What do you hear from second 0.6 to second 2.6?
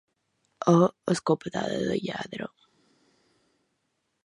A escopetada de lladre.